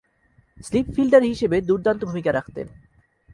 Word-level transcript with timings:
Slip 0.63 0.87
fielder 0.95 1.23
হিসেবে 1.23 1.57
দূর্দান্ত 1.61 2.01
ভূমিকা 2.05 2.31
রাখতেন। 2.33 2.67